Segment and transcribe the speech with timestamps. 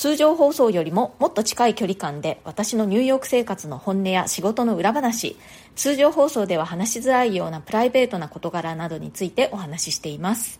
[0.00, 5.36] 通常放送よりももっと近い距離感で私のニューヨーク生活の本音や仕事の裏話、
[5.76, 10.58] 通常放送では話しづらいようなプライベートな事柄などについてお話ししています。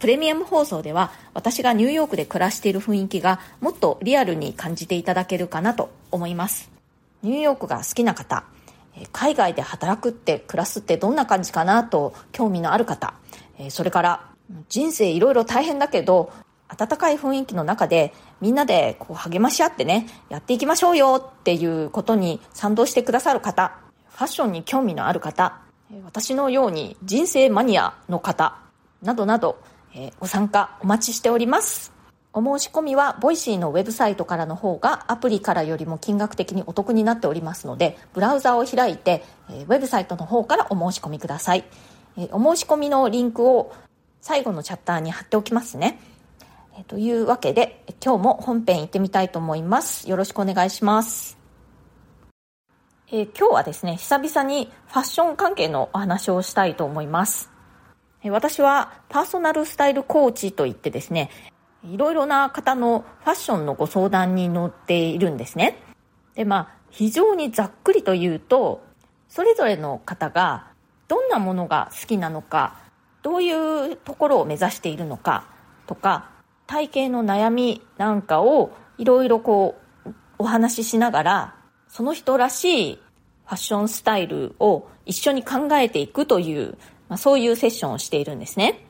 [0.00, 6.68] プレミアム放送では私がニューヨークで暮らしている雰囲気がもっとリアルに感じていただけるかなと思います。
[7.22, 8.42] ニューヨークが好きな方、
[9.12, 13.14] 海外で働くって暮らすってどんな感じかなと興味のある方、
[13.68, 14.26] それから
[14.68, 16.32] 人生いろいろ大変だけど
[16.70, 23.76] 温かい雰囲気の中でみんなでこう励まし合ってねやっていきましょうよっていうことに賛同してくださる方
[24.10, 25.60] ファッションに興味のある方
[26.04, 28.58] 私のように人生マニアの方
[29.02, 29.58] などなど、
[29.94, 31.92] えご参加お待ちしております。
[32.32, 41.64] お申し込みは Voicy のウェブサイトからの方がアプリからよりも金額的にお得になっておりますのでブラウザを開いてえーウェブサイトの方からお申し込みください。
[42.16, 43.72] えお申し込みのリンクを
[44.20, 45.98] 最後のチャッターに貼っておきますね。
[46.76, 50.08] えというわけで今日も本編行ってみたいと思います。
[50.08, 51.38] よろしくお願いします。
[53.12, 57.50] えー今日はですね久々にファッション関係のお話をしたいと思います。
[58.22, 61.30] え私はパーソナルスタイルコーチといってですね
[61.88, 65.78] いろいろな方のファッションのご相談に乗っているんですね。
[66.34, 68.82] で、まあ、非常にざっくりと言うと、
[69.28, 70.68] それぞれの方が
[71.08, 72.76] どんなものが好きなのか、
[73.22, 75.46] どういうところを目指しているのか
[75.86, 76.30] とか、
[76.70, 81.56] 体型の悩みなんかをいろいろこう、お話ししながら、
[81.88, 82.94] その人らしい
[83.44, 88.86] ファッションスタイルを一緒に考えていくという、まあ、そういうセッションをしているんですね。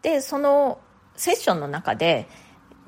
[0.00, 0.78] で、その
[1.16, 2.28] セッションの中で、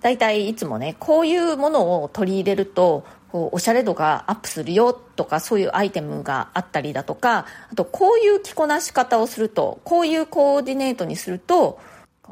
[0.01, 11.81] だいたいいつもね、こういうものを取り入れると、こうおしゃれ度がアップするよとか、そういうアイテムがあったりだとか、あとこういう着こなし方をすると、こういうコーディネートにすると、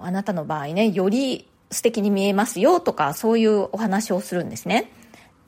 [0.00, 4.90] あなたの場合ね、より素敵に見えますよとか、そういうお話をするんですね。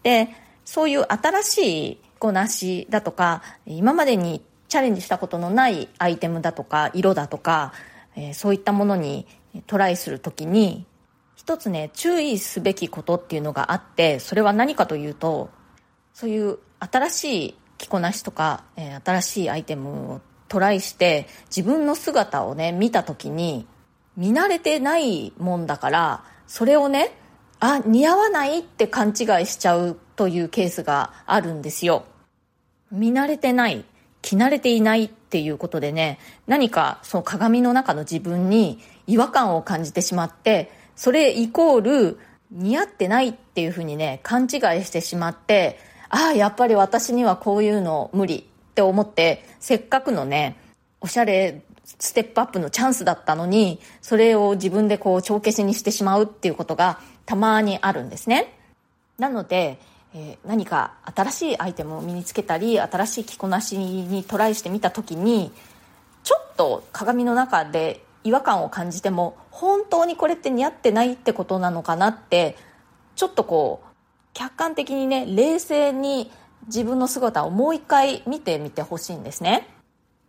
[0.02, 0.28] で、
[0.64, 7.72] そういう新しい着こなしだとか、今までにチャレンジしたことのないアイテムだとか、色だとか、
[8.16, 9.26] えそういったものに
[9.66, 10.86] トライするときに、
[11.34, 15.50] 一つね、注意すべきことっていうのがあって、それは何かというと、
[16.12, 23.66] そういう新しい着こなしとか、え新しいアイテムをトライして、自分の姿をね、見たときに、
[24.20, 27.16] 見慣れてないもんだから、それをね、
[27.58, 32.04] あ、似合わないって勘違いしちゃうというケースがあるんですよ。
[32.92, 33.82] 見慣れてない、
[34.20, 42.18] 着慣れていないっていうことでね、何かその鏡の中の自分に違和感を感じてしまって、それイコール
[42.50, 44.50] 似合ってないっていうふうにね、勘違い
[44.84, 45.78] してしまって、
[46.10, 50.58] ああ、やっぱり私にはこういうの無理って思って、せっかくのね、
[51.00, 51.62] おしゃれ
[51.98, 58.54] ステップアップのチャンスだったのに、それを自分でこう帳消しにしてしまうっていうことがたまにあるんですね。
[59.18, 59.78] なので、
[60.14, 65.52] えー何か新しいアイテムを身につけたり新しい着こなしにトライしてみた時に
[66.24, 72.56] ちょっと鏡の中で違和感を感じても本当にこれって似合ってないってことなのかなって
[73.14, 73.86] ちょっとこう
[74.34, 76.30] 客観的にね冷静に
[76.66, 79.68] 自分の姿をもう一回見てみてほしいんですね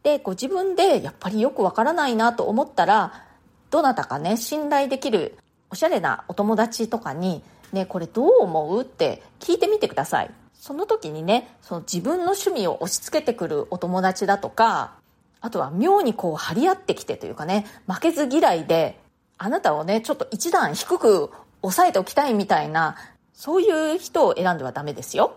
[0.04, 3.26] でこう自分でやっぱりよくわからないなと思ったら
[3.70, 5.38] どなたかね信頼できる
[5.70, 10.32] おしゃれなお友達とかにねこれどう思うって聞いてみてください。
[10.54, 14.92] その時にねその自分の趣味を押し付けてくるお友達だとか
[15.40, 19.00] あとは妙にこう張り合ってきてというかね負けず嫌いで
[19.40, 21.32] あなたをねちょっと一段低く
[21.64, 22.96] 抑えておきたいみたいな
[23.34, 25.36] そういう人を選んではダメですよ。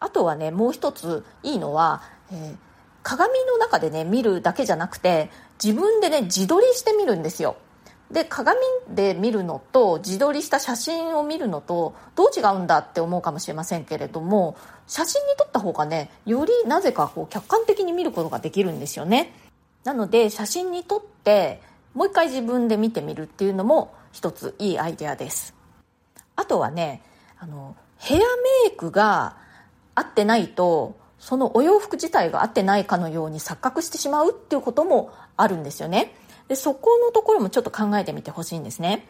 [0.00, 2.56] あとはねもう一ついいのは、えー
[3.04, 5.30] 鏡の中でね見るだけじゃなくて
[5.62, 7.56] 自分でね自撮りしてみるんですよ。
[8.10, 8.58] で鏡
[8.88, 14.56] で見るのと自撮りした写真を見るのとどう違うんだって思うかもしれませんけれども
[14.86, 19.32] 写真に撮った方がねよりなぜかこう客観的に見ることができるんですよね。
[19.84, 21.60] なので写真に撮って
[21.92, 25.54] もう一回自分で見てみるっていうのも一ついいアイデアです。
[26.36, 27.02] あとはね
[27.38, 28.24] あのヘアメ
[28.68, 29.36] イクが
[29.94, 36.14] 合ってないとそのお洋服自体が合ってないかのように錯覚してしまうっていうこともあるんですよね。
[36.48, 39.08] でそこのところもちょっと考えてみてほしいんですね。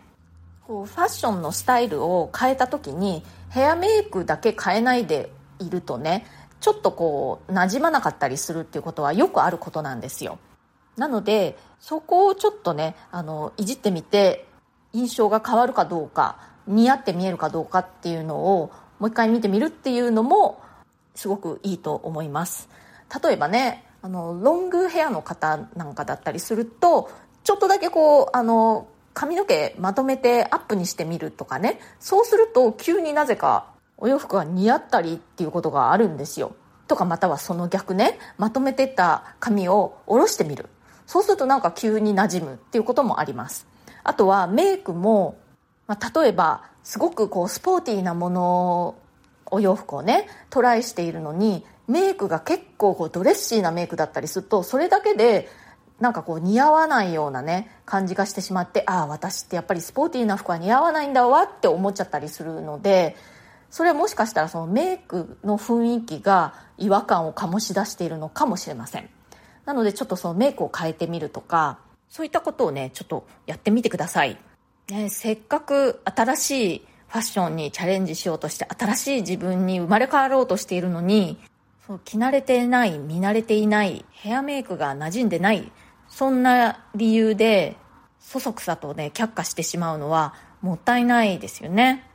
[0.65, 6.25] こうファッションのスタイルを変えた時にヘアメイクだけ変えないでいるとね
[6.61, 10.39] ちょっとこう馴染まなかったりするっていうことはよくあることなんですよ。
[10.97, 14.47] なのでそこをちょっとねあのいじってみて
[14.93, 16.39] 印象が変わるかどうか
[16.69, 18.71] 似合って見えるかどうかっていうのを
[19.01, 20.63] もう一回見てみるっていうのも
[21.15, 22.69] すごくいいと思います。
[23.23, 27.11] 例えばねあのロングヘアの方なんかだったりすると
[27.43, 31.81] ちょっとだけこうあの髪の毛まとめてアップにしてみるとかね。
[32.01, 36.55] そうすると急になぜかお洋服が似合ったりっていうことがあるんですよ。
[36.89, 40.69] とかまたはその逆ねまとめてた髪を下ろしてみる。
[41.07, 43.67] そうするとなんか急に馴染むっていうこともあります。
[44.03, 45.39] あとはメイクも、
[45.87, 48.95] まあ、例えばすごくこうスポーティーなもの
[49.51, 55.49] お洋服をねトライしているのにメイクが結構こうドレッシーなメイクだったりするとそれだけで
[56.01, 63.17] なんかこう似合わないようなね感じがしてしまってああ私ってやっぱりスポーティーな服は似合わないんだわって思っちゃったりするので
[63.71, 69.11] それはもしかしたらそのメイクの雰囲気が違和感を醸し出しているのかもしれません。
[69.65, 74.39] なのでちょっとそのメイクを変えてみるとかそういったことをねちょっとやってみてください、
[74.89, 81.39] ね、せっかく新しいファッションにチャレンジしようとして新しい自分に生まれ変わろうとしているのに
[81.87, 85.71] そう着慣れてない見慣れていないヘアメイクが馴染んでない
[86.09, 87.77] そんな理由で
[88.19, 92.09] そそくさとね却下してしまうのはもったいないですよね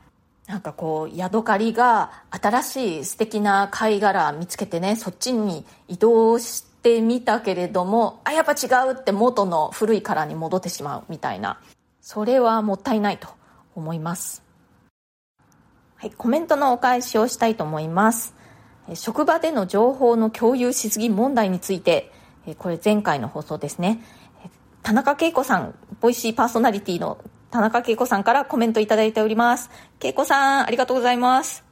[0.50, 11.60] なんかこう、ヤドカリが新しい素敵な貝殻見つけてね、そっちに移動してみたけれども、あ、やっぱ違うって元の古い殻に戻ってしまうみたいな。
[12.00, 13.28] それはもったいないと
[13.76, 14.42] 思います。
[16.00, 18.32] はい、コメントのお返しをしたいと思います。
[18.94, 22.10] 職場での情報の共有しすぎ問題について、
[22.56, 24.02] これ前回の放送ですね。
[24.82, 27.18] 田中恵子さん、ボイシーパーソナリティの
[27.50, 29.68] 田中恵子さんからコメントいただいております。
[30.02, 31.64] 恵子さん、ありがとうございます。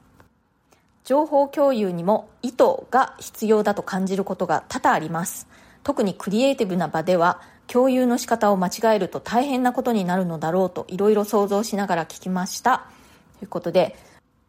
[1.05, 5.49] 情報共有にも意図が必要だと感じることが多々あります。
[5.83, 12.85] 特にクリエイティブな場では、共有の仕方を間違えると大変なことになるのだろうといろいろ想像しながら聞きました。
[13.39, 13.97] ということで、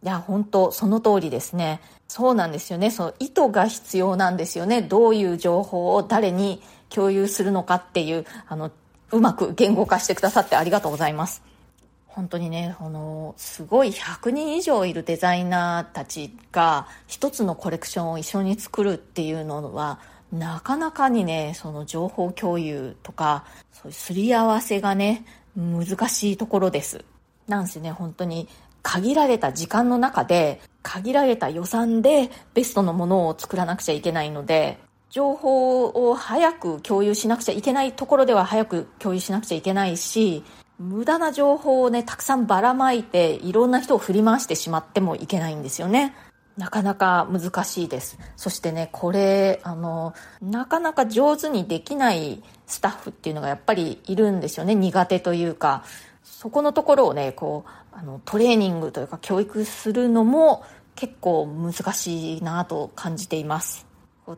[0.01, 1.81] いや、本当その通りですね。
[2.07, 2.89] そうなんですよね。
[2.89, 4.81] その意図が必要なんですよね。
[4.81, 8.71] どういう情報を誰に共有するのかっていう、あの、
[9.11, 11.41] うまく言語化してくださってありがとうございます。
[12.07, 19.99] 本当にね、あの、すごい100人以上いるデザイナーたちが一つのコレクションを一緒に作るっていうのは、
[20.31, 25.25] なかなかにね、その情報共有とか、そういうすり合わせがね、
[25.55, 27.03] 難しいところです。
[27.47, 28.47] なんせね、本当に
[28.83, 34.79] 限られた時間の中で、限られた予算でベストのものを作らなくちゃいけないので、
[35.09, 40.43] 情報を早く共有しなくちゃいけないところでは早く共有しなくちゃいけないし、
[40.77, 46.15] 無駄な情報をね、たくさんばらまいて、いろんな人を振り回してしまってもいけないんですよね。
[46.57, 48.17] なかなか難しいです。
[48.35, 54.75] そしてね、これ、あの、なかなか上手にできないスタッフっていうのがやっぱりいるんですよね。
[54.75, 55.83] 苦手というか。
[56.23, 60.63] そこのところをね、こう、あの、トレーニングというか教育するのも
[60.95, 63.85] 結構難しいなと感じています。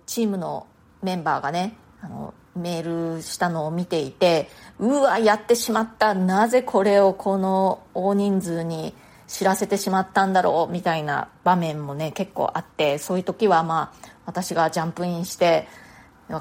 [0.06, 0.68] チームの
[1.01, 4.50] メンバーがねあのメールしたのを見ていて
[4.80, 8.94] うわやってしまったなぜこれをこの大人数に
[9.27, 10.71] 知らせてしまったんだろう？
[10.71, 15.67] みたいな場面もね結構あってそういう時はまあ私がジャンプインして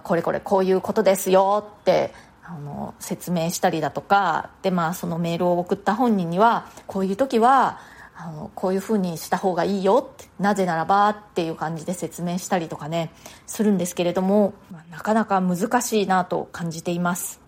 [0.04, 2.14] これこれこういうことですよって
[2.52, 7.78] あの説明したりだとかでまあそのメールを送った本人にはこういう時は
[8.16, 13.12] あのこういうふうにした方がいいよなぜならばっていう感じで説明したりとかね
[13.46, 14.52] するんですけれども
[14.90, 17.40] なかなか難しいなと感じています。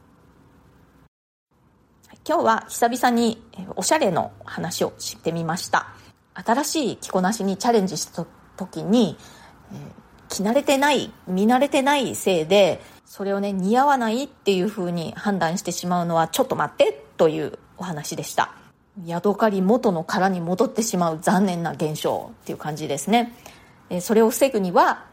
[2.24, 3.42] 今日は久々に
[3.74, 5.88] おしゃれの話をしてみました。
[6.34, 8.24] 新しい着こなしにチャレンジした
[8.56, 9.16] 時に、
[9.72, 9.78] えー、
[10.28, 12.80] 着慣れてない見慣れてないせいで
[13.12, 18.54] それをね似合わないっていうふうに判断してしまうのはちょっと待ってというお話でした
[19.04, 23.34] ヤドカリ元の殻に戻ってしまう残念な現象っていう感じですね。
[24.00, 25.06] それを防ぐには、